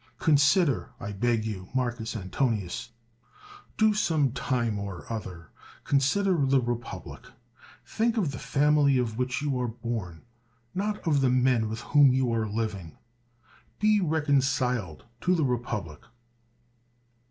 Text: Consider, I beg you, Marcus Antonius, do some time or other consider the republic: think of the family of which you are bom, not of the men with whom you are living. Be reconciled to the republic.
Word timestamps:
Consider, 0.17 0.89
I 0.99 1.11
beg 1.11 1.45
you, 1.45 1.69
Marcus 1.75 2.15
Antonius, 2.15 2.89
do 3.77 3.93
some 3.93 4.31
time 4.31 4.79
or 4.79 5.05
other 5.13 5.51
consider 5.83 6.43
the 6.43 6.59
republic: 6.59 7.27
think 7.85 8.17
of 8.17 8.31
the 8.31 8.39
family 8.39 8.97
of 8.97 9.19
which 9.19 9.43
you 9.43 9.59
are 9.59 9.67
bom, 9.67 10.23
not 10.73 11.07
of 11.07 11.21
the 11.21 11.29
men 11.29 11.69
with 11.69 11.81
whom 11.81 12.11
you 12.13 12.33
are 12.33 12.47
living. 12.49 12.97
Be 13.77 14.01
reconciled 14.01 15.05
to 15.19 15.35
the 15.35 15.45
republic. 15.45 15.99